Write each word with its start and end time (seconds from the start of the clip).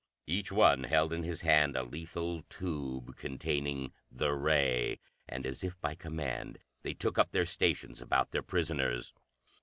Each 0.25 0.51
one 0.51 0.85
held 0.85 1.13
in 1.13 1.21
his 1.21 1.41
hand 1.41 1.77
a 1.77 1.83
lethal 1.83 2.41
tube 2.49 3.15
containing 3.17 3.93
the 4.11 4.33
ray, 4.33 4.99
and, 5.29 5.45
as 5.45 5.63
if 5.63 5.79
by 5.79 5.93
command, 5.93 6.57
they 6.81 6.95
took 6.95 7.19
up 7.19 7.33
their 7.33 7.45
stations 7.45 8.01
about 8.01 8.31
their 8.31 8.41
prisoners. 8.41 9.13